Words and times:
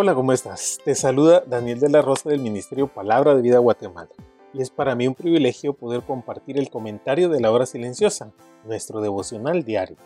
Hola, 0.00 0.14
¿cómo 0.14 0.32
estás? 0.32 0.78
Te 0.84 0.94
saluda 0.94 1.42
Daniel 1.44 1.80
de 1.80 1.88
la 1.88 2.02
Rosa 2.02 2.30
del 2.30 2.38
Ministerio 2.38 2.86
Palabra 2.86 3.34
de 3.34 3.42
Vida 3.42 3.58
Guatemala. 3.58 4.08
Y 4.54 4.62
es 4.62 4.70
para 4.70 4.94
mí 4.94 5.08
un 5.08 5.16
privilegio 5.16 5.72
poder 5.72 6.02
compartir 6.02 6.56
el 6.56 6.70
comentario 6.70 7.28
de 7.28 7.40
la 7.40 7.50
hora 7.50 7.66
silenciosa, 7.66 8.32
nuestro 8.64 9.00
devocional 9.00 9.64
diario. 9.64 9.96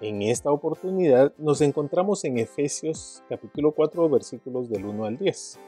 En 0.00 0.20
esta 0.22 0.50
oportunidad 0.50 1.32
nos 1.38 1.60
encontramos 1.60 2.24
en 2.24 2.38
Efesios 2.38 3.22
capítulo 3.28 3.70
4 3.70 4.08
versículos 4.08 4.68
del 4.68 4.84
1 4.84 5.04
al 5.04 5.16
10. 5.16 5.60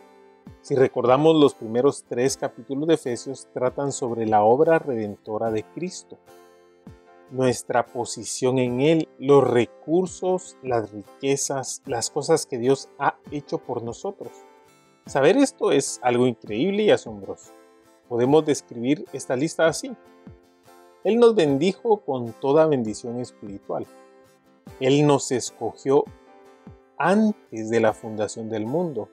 Si 0.60 0.74
recordamos 0.74 1.36
los 1.36 1.54
primeros 1.54 2.04
tres 2.08 2.36
capítulos 2.36 2.88
de 2.88 2.94
Efesios 2.94 3.46
tratan 3.54 3.92
sobre 3.92 4.26
la 4.26 4.42
obra 4.42 4.80
redentora 4.80 5.52
de 5.52 5.62
Cristo 5.62 6.18
nuestra 7.30 7.86
posición 7.86 8.58
en 8.58 8.80
Él, 8.80 9.08
los 9.18 9.44
recursos, 9.44 10.56
las 10.62 10.90
riquezas, 10.92 11.82
las 11.86 12.10
cosas 12.10 12.46
que 12.46 12.58
Dios 12.58 12.88
ha 12.98 13.16
hecho 13.30 13.58
por 13.58 13.82
nosotros. 13.82 14.32
Saber 15.06 15.36
esto 15.36 15.72
es 15.72 16.00
algo 16.02 16.26
increíble 16.26 16.84
y 16.84 16.90
asombroso. 16.90 17.52
Podemos 18.08 18.44
describir 18.44 19.04
esta 19.12 19.36
lista 19.36 19.66
así. 19.66 19.92
Él 21.04 21.18
nos 21.18 21.34
bendijo 21.34 22.00
con 22.00 22.32
toda 22.32 22.66
bendición 22.66 23.20
espiritual. 23.20 23.86
Él 24.80 25.06
nos 25.06 25.30
escogió 25.30 26.04
antes 26.98 27.70
de 27.70 27.80
la 27.80 27.92
fundación 27.92 28.48
del 28.48 28.66
mundo. 28.66 29.08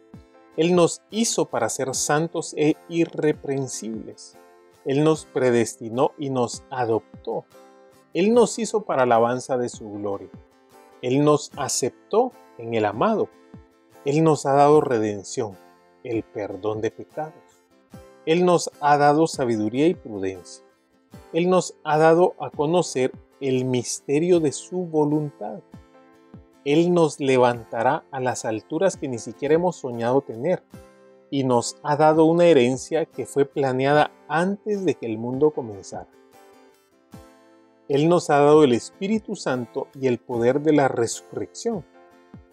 Él 0.57 0.75
nos 0.75 1.01
hizo 1.09 1.45
para 1.45 1.69
ser 1.69 1.93
santos 1.95 2.53
e 2.57 2.75
irreprensibles. 2.89 4.37
Él 4.85 5.03
nos 5.03 5.25
predestinó 5.25 6.11
y 6.17 6.29
nos 6.29 6.63
adoptó. 6.69 7.45
Él 8.13 8.33
nos 8.33 8.59
hizo 8.59 8.83
para 8.83 9.03
alabanza 9.03 9.57
de 9.57 9.69
su 9.69 9.89
gloria. 9.91 10.29
Él 11.01 11.23
nos 11.23 11.51
aceptó 11.57 12.31
en 12.57 12.75
el 12.75 12.85
amado. 12.85 13.27
Él 14.05 14.23
nos 14.23 14.45
ha 14.45 14.53
dado 14.53 14.81
redención, 14.81 15.57
el 16.03 16.23
perdón 16.23 16.81
de 16.81 16.91
pecados. 16.91 17.33
Él 18.25 18.45
nos 18.45 18.69
ha 18.81 18.97
dado 18.97 19.25
sabiduría 19.27 19.87
y 19.87 19.95
prudencia. 19.95 20.63
Él 21.33 21.49
nos 21.49 21.75
ha 21.83 21.97
dado 21.97 22.35
a 22.39 22.51
conocer 22.51 23.11
el 23.41 23.65
misterio 23.65 24.39
de 24.39 24.51
su 24.51 24.85
voluntad. 24.85 25.59
Él 26.65 26.93
nos 26.93 27.19
levantará 27.19 28.05
a 28.11 28.19
las 28.19 28.45
alturas 28.45 28.95
que 28.95 29.07
ni 29.07 29.17
siquiera 29.17 29.55
hemos 29.55 29.77
soñado 29.77 30.21
tener 30.21 30.63
y 31.29 31.43
nos 31.43 31.77
ha 31.81 31.97
dado 31.97 32.25
una 32.25 32.45
herencia 32.45 33.05
que 33.05 33.25
fue 33.25 33.45
planeada 33.45 34.11
antes 34.27 34.85
de 34.85 34.93
que 34.93 35.07
el 35.07 35.17
mundo 35.17 35.49
comenzara. 35.49 36.07
Él 37.89 38.07
nos 38.07 38.29
ha 38.29 38.39
dado 38.39 38.63
el 38.63 38.71
Espíritu 38.71 39.35
Santo 39.35 39.87
y 39.99 40.07
el 40.07 40.17
poder 40.17 40.61
de 40.61 40.71
la 40.71 40.87
resurrección. 40.87 41.85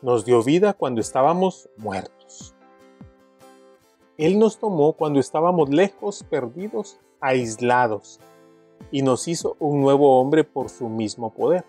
Nos 0.02 0.24
dio 0.24 0.42
vida 0.42 0.72
cuando 0.72 1.00
estábamos 1.00 1.68
muertos. 1.76 2.54
Él 4.18 4.40
nos 4.40 4.58
tomó 4.58 4.94
cuando 4.94 5.20
estábamos 5.20 5.70
lejos, 5.70 6.24
perdidos, 6.28 6.98
aislados, 7.20 8.18
y 8.90 9.02
nos 9.02 9.28
hizo 9.28 9.56
un 9.60 9.80
nuevo 9.80 10.20
hombre 10.20 10.42
por 10.42 10.68
su 10.68 10.88
mismo 10.88 11.32
poder. 11.32 11.64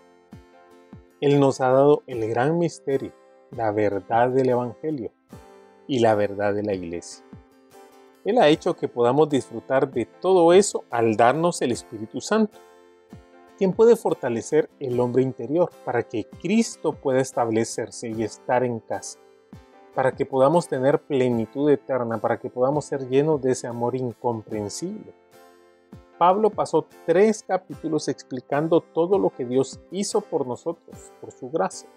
Él 1.20 1.38
nos 1.38 1.60
ha 1.60 1.68
dado 1.68 2.02
el 2.08 2.28
gran 2.28 2.58
misterio, 2.58 3.12
la 3.52 3.70
verdad 3.70 4.30
del 4.30 4.48
Evangelio 4.48 5.12
y 5.86 6.00
la 6.00 6.16
verdad 6.16 6.52
de 6.52 6.64
la 6.64 6.74
Iglesia. 6.74 7.24
Él 8.24 8.38
ha 8.38 8.48
hecho 8.48 8.74
que 8.74 8.88
podamos 8.88 9.28
disfrutar 9.28 9.90
de 9.92 10.06
todo 10.06 10.52
eso 10.52 10.84
al 10.90 11.16
darnos 11.16 11.62
el 11.62 11.70
Espíritu 11.70 12.20
Santo 12.20 12.58
¿Quién 13.62 13.74
puede 13.74 13.94
fortalecer 13.94 14.68
el 14.80 14.98
hombre 14.98 15.22
interior 15.22 15.70
para 15.84 16.02
que 16.02 16.24
Cristo 16.24 16.94
pueda 16.94 17.20
establecerse 17.20 18.08
y 18.08 18.24
estar 18.24 18.64
en 18.64 18.80
casa, 18.80 19.20
para 19.94 20.10
que 20.10 20.26
podamos 20.26 20.66
tener 20.66 21.00
plenitud 21.00 21.70
eterna, 21.70 22.18
para 22.18 22.40
que 22.40 22.50
podamos 22.50 22.86
ser 22.86 23.08
llenos 23.08 23.40
de 23.40 23.52
ese 23.52 23.68
amor 23.68 23.94
incomprensible. 23.94 25.14
Pablo 26.18 26.50
pasó 26.50 26.88
tres 27.06 27.44
capítulos 27.46 28.08
explicando 28.08 28.80
todo 28.80 29.16
lo 29.16 29.30
que 29.30 29.44
Dios 29.44 29.78
hizo 29.92 30.22
por 30.22 30.44
nosotros, 30.44 31.12
por 31.20 31.30
su 31.30 31.48
gracia, 31.48 31.88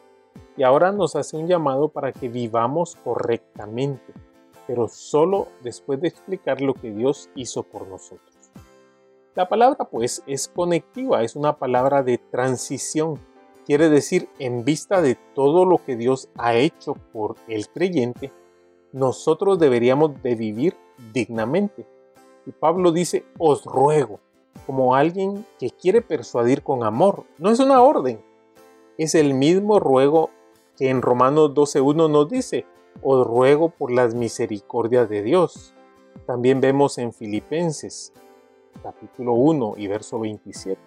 y 0.55 0.61
ahora 0.61 0.91
nos 0.91 1.15
hace 1.15 1.35
un 1.35 1.47
llamado 1.47 1.89
para 1.89 2.11
que 2.11 2.29
vivamos 2.29 2.95
correctamente, 3.03 4.13
pero 4.67 4.87
solo 4.87 5.47
después 5.63 5.99
de 5.99 6.09
explicar 6.09 6.61
lo 6.61 6.75
que 6.75 6.91
Dios 6.91 7.31
hizo 7.33 7.63
por 7.63 7.87
nosotros. 7.87 8.34
La 9.35 9.49
palabra 9.49 9.83
pues 9.91 10.23
es 10.27 10.47
conectiva, 10.47 11.21
es 11.21 11.35
una 11.35 11.57
palabra 11.57 12.03
de 12.03 12.17
transición. 12.17 13.19
Quiere 13.65 13.89
decir, 13.89 14.29
en 14.39 14.63
vista 14.63 15.01
de 15.01 15.15
todo 15.33 15.65
lo 15.65 15.83
que 15.83 15.97
Dios 15.97 16.29
ha 16.37 16.55
hecho 16.55 16.93
por 17.11 17.35
el 17.49 17.67
creyente, 17.67 18.31
nosotros 18.93 19.59
deberíamos 19.59 20.23
de 20.23 20.35
vivir 20.35 20.77
dignamente. 21.11 21.85
Y 22.45 22.53
Pablo 22.53 22.93
dice, 22.93 23.25
os 23.37 23.65
ruego, 23.65 24.21
como 24.65 24.95
alguien 24.95 25.45
que 25.59 25.69
quiere 25.69 26.01
persuadir 26.01 26.63
con 26.63 26.83
amor. 26.85 27.25
No 27.37 27.49
es 27.49 27.59
una 27.59 27.81
orden, 27.81 28.21
es 28.97 29.15
el 29.15 29.33
mismo 29.33 29.81
ruego 29.81 30.29
que 30.77 30.89
en 30.89 31.01
Romanos 31.01 31.51
12.1 31.53 32.09
nos 32.09 32.29
dice, 32.29 32.65
os 33.03 33.27
ruego 33.27 33.67
por 33.67 33.91
las 33.91 34.15
misericordias 34.15 35.09
de 35.09 35.23
Dios. 35.23 35.73
También 36.25 36.61
vemos 36.61 36.97
en 36.97 37.11
Filipenses 37.11 38.13
capítulo 38.81 39.33
1 39.33 39.75
y 39.77 39.87
verso 39.87 40.19
27. 40.19 40.79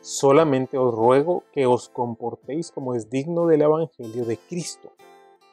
Solamente 0.00 0.78
os 0.78 0.94
ruego 0.94 1.44
que 1.52 1.66
os 1.66 1.88
comportéis 1.88 2.70
como 2.70 2.94
es 2.94 3.10
digno 3.10 3.46
del 3.46 3.62
Evangelio 3.62 4.24
de 4.24 4.36
Cristo, 4.36 4.90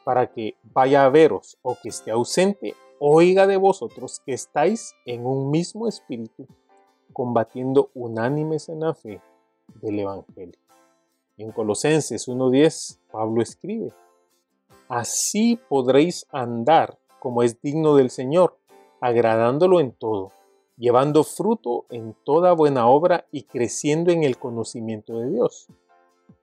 para 0.04 0.32
que 0.32 0.56
vaya 0.64 1.06
a 1.06 1.10
veros 1.10 1.58
o 1.62 1.76
que 1.82 1.90
esté 1.90 2.12
ausente, 2.12 2.76
oiga 3.00 3.48
de 3.48 3.58
vosotros 3.58 4.22
que 4.26 4.34
estáis 4.34 4.94
en 5.06 5.26
un 5.26 5.50
mismo 5.50 5.88
espíritu, 5.88 6.48
combatiendo 7.12 7.90
unánimes 7.96 8.70
en 8.70 8.82
la 8.82 8.94
fe 8.94 9.22
del 9.82 10.00
Evangelio. 10.00 10.60
En 11.38 11.52
Colosenses 11.52 12.28
1.10, 12.28 13.00
Pablo 13.12 13.42
escribe, 13.42 13.92
Así 14.88 15.60
podréis 15.68 16.28
andar 16.32 17.00
como 17.20 17.42
es 17.42 17.60
digno 17.62 17.96
del 17.96 18.12
Señor, 18.12 18.58
agradándolo 19.02 19.80
en 19.80 19.92
todo 19.92 20.35
llevando 20.78 21.24
fruto 21.24 21.86
en 21.90 22.16
toda 22.24 22.54
buena 22.54 22.88
obra 22.88 23.26
y 23.32 23.44
creciendo 23.44 24.12
en 24.12 24.24
el 24.24 24.38
conocimiento 24.38 25.20
de 25.20 25.30
Dios. 25.30 25.68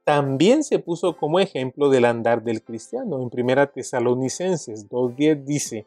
También 0.05 0.65
se 0.65 0.79
puso 0.79 1.17
como 1.17 1.39
ejemplo 1.39 1.89
del 1.89 2.05
andar 2.05 2.43
del 2.43 2.63
cristiano. 2.63 3.19
En 3.21 3.31
1 3.33 3.69
Tesalonicenses 3.69 4.89
2.10 4.89 5.45
dice, 5.45 5.87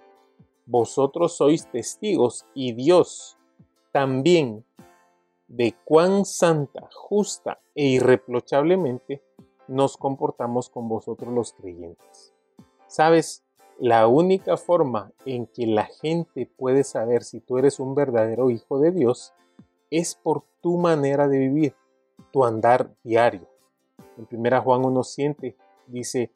Vosotros 0.65 1.37
sois 1.37 1.69
testigos 1.69 2.45
y 2.55 2.71
Dios 2.73 3.37
también 3.91 4.65
de 5.47 5.75
cuán 5.85 6.25
santa, 6.25 6.89
justa 6.91 7.59
e 7.75 7.85
irreprochablemente 7.85 9.21
nos 9.67 9.95
comportamos 9.95 10.69
con 10.69 10.89
vosotros 10.89 11.33
los 11.33 11.53
creyentes. 11.53 12.33
Sabes, 12.87 13.44
la 13.79 14.07
única 14.07 14.57
forma 14.57 15.11
en 15.25 15.47
que 15.47 15.67
la 15.67 15.85
gente 15.85 16.45
puede 16.45 16.83
saber 16.83 17.23
si 17.23 17.39
tú 17.39 17.57
eres 17.57 17.79
un 17.79 17.93
verdadero 17.93 18.49
hijo 18.49 18.79
de 18.79 18.91
Dios 18.91 19.33
es 19.91 20.15
por 20.15 20.43
tu 20.61 20.77
manera 20.77 21.27
de 21.27 21.39
vivir, 21.39 21.75
tu 22.31 22.45
andar 22.45 22.89
diario. 23.03 23.47
En 24.17 24.27
1 24.31 24.61
Juan 24.61 24.83
1.7 24.83 25.55
dice, 25.87 26.31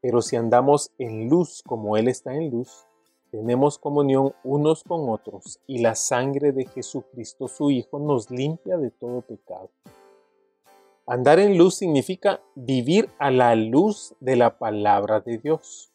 pero 0.00 0.20
si 0.22 0.36
andamos 0.36 0.90
en 0.98 1.28
luz 1.28 1.62
como 1.64 1.96
Él 1.96 2.08
está 2.08 2.34
en 2.34 2.50
luz, 2.50 2.86
tenemos 3.30 3.78
comunión 3.78 4.34
unos 4.44 4.82
con 4.82 5.08
otros 5.08 5.60
y 5.66 5.78
la 5.78 5.94
sangre 5.94 6.52
de 6.52 6.66
Jesucristo 6.66 7.48
su 7.48 7.70
Hijo 7.70 7.98
nos 7.98 8.30
limpia 8.30 8.76
de 8.76 8.90
todo 8.90 9.22
pecado. 9.22 9.70
Andar 11.06 11.38
en 11.38 11.56
luz 11.56 11.76
significa 11.76 12.40
vivir 12.54 13.08
a 13.18 13.30
la 13.30 13.54
luz 13.54 14.14
de 14.20 14.36
la 14.36 14.58
palabra 14.58 15.20
de 15.20 15.38
Dios. 15.38 15.91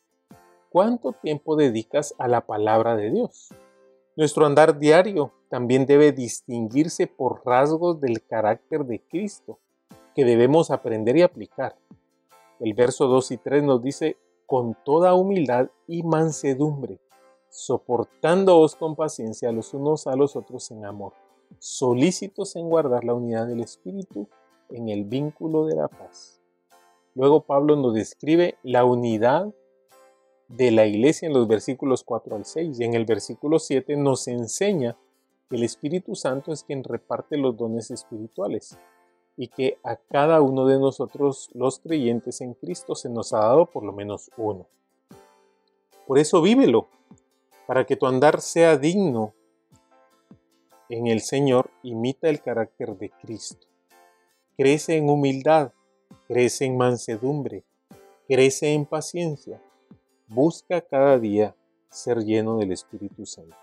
¿Cuánto 0.78 1.12
tiempo 1.12 1.56
dedicas 1.56 2.14
a 2.20 2.28
la 2.28 2.46
palabra 2.46 2.96
de 2.96 3.10
Dios? 3.10 3.50
Nuestro 4.16 4.46
andar 4.46 4.78
diario 4.78 5.32
también 5.50 5.88
debe 5.88 6.12
distinguirse 6.12 7.08
por 7.08 7.42
rasgos 7.44 8.00
del 8.00 8.24
carácter 8.24 8.86
de 8.86 9.02
Cristo 9.02 9.58
que 10.14 10.24
debemos 10.24 10.70
aprender 10.70 11.18
y 11.18 11.24
aplicar. 11.24 11.76
El 12.60 12.76
verso 12.76 13.08
2 13.08 13.32
y 13.32 13.38
3 13.38 13.64
nos 13.64 13.82
dice, 13.82 14.18
con 14.46 14.78
toda 14.86 15.16
humildad 15.16 15.72
y 15.88 16.04
mansedumbre, 16.04 17.00
soportándoos 17.50 18.76
con 18.76 18.96
paciencia 18.96 19.52
los 19.52 19.74
unos 19.74 20.06
a 20.06 20.16
los 20.16 20.36
otros 20.36 20.70
en 20.70 20.86
amor, 20.86 21.14
solícitos 21.58 22.56
en 22.56 22.70
guardar 22.70 23.04
la 23.04 23.16
unidad 23.16 23.48
del 23.48 23.62
Espíritu 23.62 24.28
en 24.70 24.90
el 24.90 25.06
vínculo 25.06 25.66
de 25.66 25.76
la 25.76 25.88
paz. 25.88 26.40
Luego 27.16 27.42
Pablo 27.42 27.76
nos 27.76 27.96
describe 27.96 28.60
la 28.62 28.86
unidad 28.86 29.52
de 30.48 30.72
la 30.72 30.86
iglesia 30.86 31.28
en 31.28 31.34
los 31.34 31.48
versículos 31.48 32.04
4 32.04 32.36
al 32.36 32.46
6 32.46 32.80
y 32.80 32.84
en 32.84 32.94
el 32.94 33.06
versículo 33.06 33.60
7 33.60 33.98
nos 33.98 34.28
enseña 34.28 34.98
que 35.50 35.56
el 35.56 35.64
Espíritu 35.64 36.16
Santo 36.16 36.52
es 36.52 36.64
quien 36.64 36.84
reparte 36.84 37.38
los 37.38 37.58
dones 37.58 37.92
espirituales 37.92 38.78
y 39.36 39.50
que 39.50 39.78
a 39.84 39.96
cada 39.96 40.42
uno 40.42 40.66
de 40.66 40.80
nosotros 40.80 41.50
los 41.54 41.80
creyentes 41.80 42.42
en 42.42 42.54
Cristo 42.54 42.96
se 42.96 43.10
nos 43.10 43.34
ha 43.34 43.40
dado 43.40 43.68
por 43.68 43.84
lo 43.84 43.94
menos 43.94 44.32
uno. 44.38 44.68
Por 46.08 46.18
eso 46.18 46.42
vívelo, 46.42 46.88
para 47.68 47.86
que 47.86 47.96
tu 47.96 48.08
andar 48.08 48.42
sea 48.42 48.78
digno 48.78 49.34
en 50.90 51.08
el 51.08 51.22
Señor, 51.22 51.70
imita 51.84 52.30
el 52.30 52.42
carácter 52.42 52.98
de 52.98 53.10
Cristo. 53.10 53.68
Crece 54.56 54.96
en 54.96 55.10
humildad, 55.10 55.74
crece 56.28 56.66
en 56.66 56.78
mansedumbre, 56.78 57.64
crece 58.28 58.74
en 58.74 58.86
paciencia, 58.86 59.62
busca 60.28 60.82
cada 60.82 61.18
día 61.18 61.56
ser 61.90 62.24
lleno 62.24 62.58
del 62.58 62.72
Espíritu 62.72 63.26
Santo. 63.26 63.56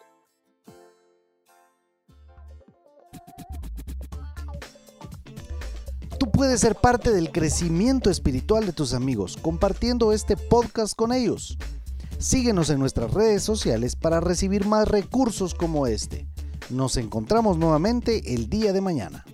Tú 6.19 6.31
puedes 6.31 6.61
ser 6.61 6.75
parte 6.75 7.13
del 7.13 7.31
crecimiento 7.31 8.11
espiritual 8.11 8.67
de 8.67 8.73
tus 8.73 8.95
amigos 8.95 9.37
compartiendo 9.37 10.13
este 10.13 10.37
podcast 10.37 10.97
con 10.97 11.13
ellos. 11.13 11.59
Síguenos 12.19 12.71
en 12.71 12.79
nuestras 12.79 13.13
redes 13.13 13.43
sociales 13.43 13.97
para 13.97 14.21
recibir 14.21 14.67
más 14.67 14.89
recursos 14.89 15.55
como 15.55 15.87
este. 15.87 16.27
Nos 16.71 16.97
encontramos 16.97 17.59
nuevamente 17.59 18.35
el 18.35 18.49
día 18.49 18.73
de 18.73 18.81
mañana. 18.81 19.25